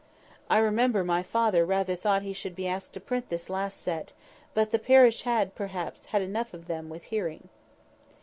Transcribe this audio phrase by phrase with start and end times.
[0.49, 4.13] I remember my father rather thought he should be asked to print this last set;
[4.55, 7.49] but the parish had, perhaps, had enough of them with hearing."